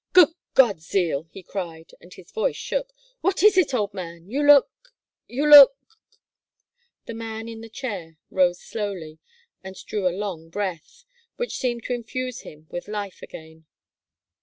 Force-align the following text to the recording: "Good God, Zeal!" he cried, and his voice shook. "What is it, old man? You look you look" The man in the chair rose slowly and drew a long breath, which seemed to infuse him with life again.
"Good 0.13 0.29
God, 0.55 0.81
Zeal!" 0.81 1.27
he 1.29 1.43
cried, 1.43 1.91
and 2.01 2.11
his 2.11 2.31
voice 2.31 2.55
shook. 2.55 2.91
"What 3.19 3.43
is 3.43 3.55
it, 3.55 3.71
old 3.71 3.93
man? 3.93 4.27
You 4.31 4.41
look 4.41 4.67
you 5.27 5.47
look" 5.47 5.75
The 7.05 7.13
man 7.13 7.47
in 7.47 7.61
the 7.61 7.69
chair 7.69 8.17
rose 8.31 8.59
slowly 8.59 9.19
and 9.63 9.75
drew 9.85 10.07
a 10.07 10.09
long 10.17 10.49
breath, 10.49 11.05
which 11.35 11.55
seemed 11.59 11.83
to 11.83 11.93
infuse 11.93 12.39
him 12.39 12.65
with 12.71 12.87
life 12.87 13.21
again. 13.21 13.67